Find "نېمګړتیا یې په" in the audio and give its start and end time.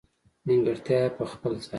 0.45-1.23